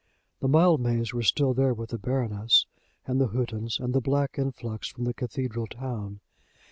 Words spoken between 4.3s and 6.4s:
influx from the cathedral town.